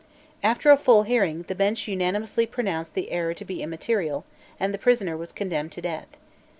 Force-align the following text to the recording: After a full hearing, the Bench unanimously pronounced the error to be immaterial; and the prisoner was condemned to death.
After 0.41 0.71
a 0.71 0.77
full 0.77 1.03
hearing, 1.03 1.43
the 1.43 1.53
Bench 1.53 1.87
unanimously 1.87 2.47
pronounced 2.47 2.95
the 2.95 3.11
error 3.11 3.35
to 3.35 3.45
be 3.45 3.61
immaterial; 3.61 4.25
and 4.59 4.73
the 4.73 4.79
prisoner 4.79 5.15
was 5.15 5.31
condemned 5.31 5.73
to 5.73 5.81
death. 5.83 6.07